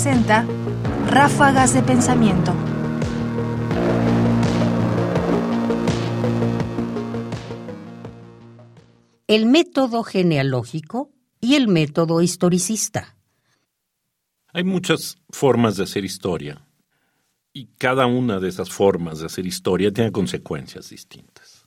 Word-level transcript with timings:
presenta 0.00 0.46
Ráfagas 1.08 1.74
de 1.74 1.82
Pensamiento. 1.82 2.54
El 9.26 9.46
método 9.46 10.04
genealógico 10.04 11.10
y 11.40 11.56
el 11.56 11.66
método 11.66 12.22
historicista. 12.22 13.16
Hay 14.52 14.62
muchas 14.62 15.18
formas 15.30 15.76
de 15.76 15.82
hacer 15.82 16.04
historia 16.04 16.64
y 17.52 17.66
cada 17.76 18.06
una 18.06 18.38
de 18.38 18.50
esas 18.50 18.70
formas 18.70 19.18
de 19.18 19.26
hacer 19.26 19.46
historia 19.46 19.92
tiene 19.92 20.12
consecuencias 20.12 20.90
distintas. 20.90 21.66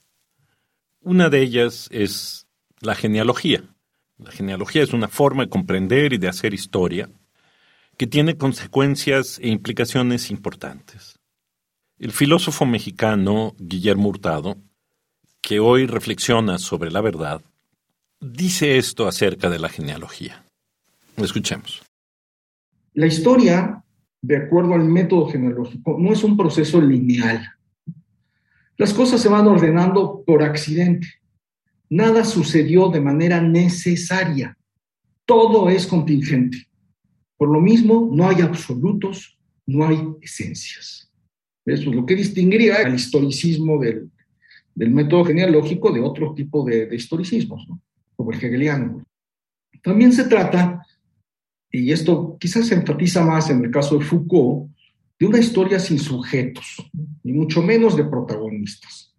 Una 1.02 1.28
de 1.28 1.42
ellas 1.42 1.90
es 1.92 2.48
la 2.80 2.96
genealogía. 2.96 3.76
La 4.18 4.32
genealogía 4.32 4.84
es 4.84 4.94
una 4.94 5.10
forma 5.10 5.44
de 5.44 5.50
comprender 5.50 6.14
y 6.14 6.18
de 6.18 6.30
hacer 6.30 6.54
historia 6.54 7.10
que 7.98 8.08
tiene 8.08 8.38
consecuencias 8.38 9.40
e 9.40 9.50
implicaciones 9.50 10.32
importantes. 10.32 11.20
El 12.00 12.12
filósofo 12.12 12.66
mexicano 12.66 13.54
Guillermo 13.60 14.10
Hurtado, 14.10 14.58
que 15.42 15.60
hoy 15.60 15.86
reflexiona 15.86 16.58
sobre 16.58 16.92
la 16.92 17.02
verdad, 17.02 17.42
dice 18.20 18.78
esto 18.78 19.08
acerca 19.08 19.50
de 19.50 19.60
la 19.60 19.70
genealogía. 19.70 20.44
Escuchemos. 21.18 21.82
La 22.94 23.08
historia, 23.08 23.84
de 24.22 24.38
acuerdo 24.38 24.74
al 24.74 24.86
método 24.86 25.28
genealógico, 25.30 25.98
no 26.00 26.12
es 26.12 26.24
un 26.24 26.36
proceso 26.36 26.82
lineal. 26.82 27.48
Las 28.78 28.94
cosas 28.94 29.22
se 29.22 29.30
van 29.30 29.48
ordenando 29.48 30.24
por 30.26 30.44
accidente. 30.44 31.08
Nada 31.90 32.24
sucedió 32.24 32.90
de 32.90 33.02
manera 33.02 33.42
necesaria. 33.42 34.58
Todo 35.26 35.70
es 35.70 35.86
contingente. 35.86 36.71
Por 37.42 37.50
lo 37.50 37.60
mismo, 37.60 38.08
no 38.14 38.30
hay 38.30 38.42
absolutos, 38.42 39.36
no 39.66 39.84
hay 39.88 39.98
esencias. 40.22 41.12
Eso 41.66 41.90
es 41.90 41.96
lo 41.96 42.06
que 42.06 42.14
distinguiría 42.14 42.76
al 42.86 42.94
historicismo 42.94 43.80
del, 43.80 44.12
método 44.76 45.26
genealógico 45.26 45.92
de 45.92 46.02
otro 46.02 46.36
tipo 46.36 46.64
de, 46.64 46.86
de 46.86 46.96
historicismos, 46.96 47.68
como 48.16 48.32
el 48.32 48.38
hegeliano. 48.38 49.04
También 49.82 50.14
se 50.14 50.26
trata, 50.26 50.86
y 51.72 51.92
esto 51.92 52.38
quizás 52.40 52.68
se 52.68 52.76
enfatiza 52.76 53.26
más 53.26 53.50
en 53.50 53.66
el 53.66 53.72
caso 53.72 53.98
de 53.98 54.06
Foucault, 54.06 54.70
de 55.20 55.26
una 55.26 55.40
historia 55.40 55.80
sin 55.80 55.98
sujetos, 55.98 56.92
ni 57.24 57.34
mucho 57.34 57.64
menos 57.64 57.98
de 57.98 58.04
protagonistas. 58.04 59.16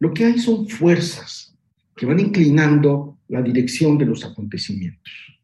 Lo 0.00 0.12
que 0.12 0.24
hay 0.24 0.40
son 0.40 0.68
fuerzas, 0.68 1.56
que 1.94 2.04
van 2.04 2.18
inclinando 2.18 3.20
la 3.28 3.42
dirección 3.42 3.96
de 3.96 4.06
los 4.06 4.24
acontecimientos. 4.24 5.37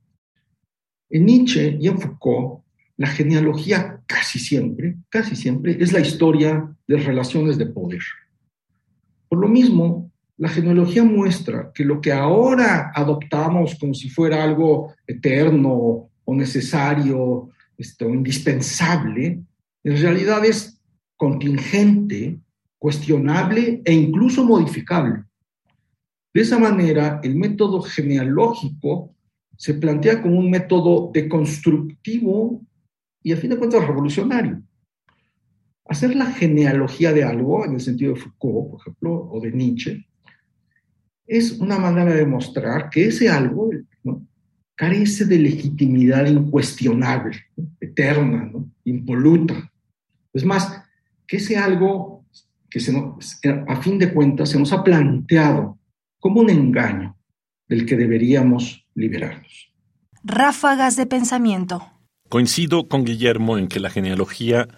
En 1.11 1.27
Nietzsche 1.27 1.77
y 1.81 1.89
en 1.89 1.99
Foucault, 1.99 2.65
la 2.97 3.07
genealogía 3.09 4.01
casi 4.07 4.39
siempre, 4.39 4.97
casi 5.09 5.37
siempre, 5.37 5.77
es 5.81 5.93
la 5.93 6.01
historia 6.01 6.75
de 6.87 6.97
relaciones 6.97 7.59
de 7.59 7.67
poder. 7.67 8.03
Por 9.29 9.41
lo 9.41 9.49
mismo, 9.49 10.11
la 10.37 10.49
genealogía 10.49 11.05
muestra 11.05 11.71
que 11.73 11.85
lo 11.85 12.01
que 12.01 12.13
ahora 12.13 12.93
adoptamos 12.95 13.77
como 13.79 13.95
si 13.95 14.09
fuera 14.11 14.43
algo 14.43 14.93
eterno 15.07 16.09
o 16.25 16.35
necesario 16.35 17.51
esto, 17.77 18.09
indispensable, 18.09 19.43
en 19.83 19.97
realidad 20.01 20.45
es 20.45 20.81
contingente, 21.17 22.39
cuestionable 22.79 23.83
e 23.85 23.93
incluso 23.93 24.45
modificable. 24.45 25.25
De 26.33 26.41
esa 26.41 26.59
manera, 26.59 27.21
el 27.23 27.37
método 27.37 27.81
genealógico 27.81 29.14
se 29.57 29.75
plantea 29.75 30.23
como 30.23 30.39
un 30.39 30.51
método 30.51 31.11
deconstructivo 31.13 32.63
y 33.23 33.33
a 33.33 33.37
fin 33.37 33.51
de 33.51 33.59
cuentas 33.59 33.87
revolucionario. 33.87 34.63
Hacer 35.87 36.17
la 36.17 36.27
genealogía 36.27 37.13
de 37.13 37.25
algo, 37.25 37.65
en 37.65 37.75
el 37.75 37.81
sentido 37.81 38.15
de 38.15 38.21
Foucault, 38.21 38.71
por 38.71 38.81
ejemplo, 38.81 39.29
o 39.31 39.41
de 39.41 39.53
Nietzsche, 39.53 40.07
es 41.27 41.53
una 41.53 41.79
manera 41.79 42.13
de 42.13 42.19
demostrar 42.19 42.91
que 42.91 43.07
ese 43.07 43.29
algo 43.29 43.71
carece 44.75 45.25
de 45.25 45.39
legitimidad 45.39 46.27
incuestionable, 46.27 47.37
eterna, 47.81 48.51
impoluta. 48.85 49.71
Es 50.33 50.45
más, 50.45 50.83
que 51.27 51.37
ese 51.37 51.57
algo 51.57 52.25
que 52.69 52.81
se 52.81 52.93
a 53.69 53.77
fin 53.77 53.99
de 53.99 54.13
cuentas 54.13 54.51
se 54.51 54.59
nos 54.59 54.73
ha 54.73 54.83
planteado 54.83 55.79
como 56.19 56.41
un 56.41 56.51
engaño 56.51 57.17
del 57.69 57.87
que 57.87 57.97
deberíamos 57.97 58.87
liberarnos. 58.95 59.73
Ráfagas 60.23 60.97
de 60.97 61.07
pensamiento. 61.07 61.83
Coincido 62.29 62.89
con 62.89 63.05
Guillermo 63.05 63.59
en 63.59 63.69
que 63.69 63.81
la 63.81 63.91
genealogía 63.91 64.69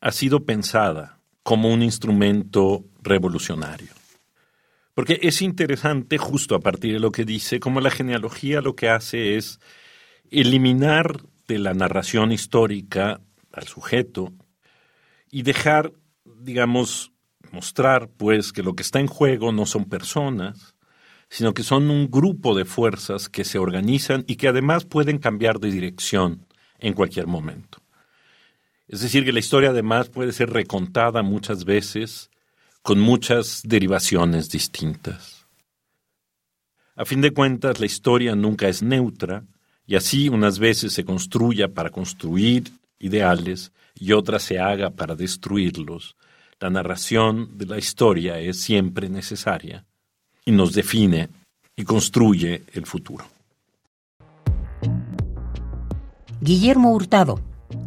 ha 0.00 0.12
sido 0.12 0.44
pensada 0.44 1.20
como 1.42 1.72
un 1.72 1.82
instrumento 1.82 2.84
revolucionario. 3.02 3.90
Porque 4.94 5.18
es 5.22 5.42
interesante, 5.42 6.18
justo 6.18 6.54
a 6.54 6.60
partir 6.60 6.94
de 6.94 7.00
lo 7.00 7.10
que 7.10 7.24
dice, 7.24 7.58
como 7.58 7.80
la 7.80 7.90
genealogía 7.90 8.60
lo 8.60 8.76
que 8.76 8.88
hace 8.88 9.36
es 9.36 9.58
eliminar 10.30 11.20
de 11.48 11.58
la 11.58 11.74
narración 11.74 12.32
histórica 12.32 13.20
al 13.52 13.66
sujeto 13.66 14.32
y 15.30 15.42
dejar, 15.42 15.92
digamos, 16.24 17.12
mostrar 17.50 18.08
pues 18.08 18.52
que 18.52 18.62
lo 18.62 18.74
que 18.74 18.82
está 18.82 19.00
en 19.00 19.06
juego 19.06 19.52
no 19.52 19.66
son 19.66 19.84
personas, 19.86 20.73
sino 21.28 21.54
que 21.54 21.62
son 21.62 21.90
un 21.90 22.10
grupo 22.10 22.54
de 22.54 22.64
fuerzas 22.64 23.28
que 23.28 23.44
se 23.44 23.58
organizan 23.58 24.24
y 24.26 24.36
que 24.36 24.48
además 24.48 24.84
pueden 24.84 25.18
cambiar 25.18 25.58
de 25.58 25.70
dirección 25.70 26.46
en 26.78 26.92
cualquier 26.92 27.26
momento. 27.26 27.78
Es 28.86 29.00
decir, 29.00 29.24
que 29.24 29.32
la 29.32 29.38
historia 29.38 29.70
además 29.70 30.10
puede 30.10 30.32
ser 30.32 30.50
recontada 30.50 31.22
muchas 31.22 31.64
veces 31.64 32.30
con 32.82 33.00
muchas 33.00 33.62
derivaciones 33.64 34.50
distintas. 34.50 35.46
A 36.94 37.04
fin 37.04 37.20
de 37.22 37.32
cuentas, 37.32 37.80
la 37.80 37.86
historia 37.86 38.36
nunca 38.36 38.68
es 38.68 38.82
neutra 38.82 39.44
y 39.86 39.96
así 39.96 40.28
unas 40.28 40.58
veces 40.58 40.92
se 40.92 41.04
construya 41.04 41.72
para 41.72 41.90
construir 41.90 42.70
ideales 42.98 43.72
y 43.94 44.12
otras 44.12 44.42
se 44.42 44.58
haga 44.58 44.90
para 44.90 45.16
destruirlos. 45.16 46.16
La 46.60 46.70
narración 46.70 47.58
de 47.58 47.66
la 47.66 47.78
historia 47.78 48.38
es 48.38 48.60
siempre 48.60 49.08
necesaria 49.08 49.86
y 50.44 50.52
nos 50.52 50.72
define 50.72 51.28
y 51.76 51.84
construye 51.84 52.64
el 52.72 52.86
futuro. 52.86 53.24
Guillermo 56.40 56.92
Hurtado, 56.92 57.40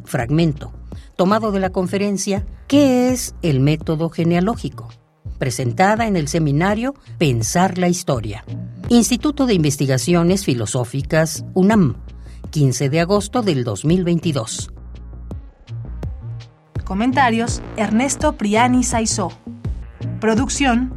fragmento, 0.06 0.74
tomado 1.16 1.52
de 1.52 1.60
la 1.60 1.70
conferencia 1.70 2.46
¿Qué 2.68 3.14
es 3.14 3.34
el 3.42 3.62
método 3.62 4.10
genealógico? 4.10 4.90
presentada 5.38 6.08
en 6.08 6.16
el 6.16 6.28
seminario 6.28 6.96
Pensar 7.18 7.78
la 7.78 7.88
Historia. 7.88 8.44
Instituto 8.90 9.46
de 9.46 9.54
Investigaciones 9.54 10.44
Filosóficas, 10.44 11.46
UNAM, 11.54 11.96
15 12.50 12.90
de 12.90 13.00
agosto 13.00 13.42
del 13.42 13.64
2022. 13.64 14.72
Comentarios: 16.84 17.62
Ernesto 17.76 18.34
Priani 18.34 18.84
Saizó. 18.84 19.32
Producción: 20.20 20.97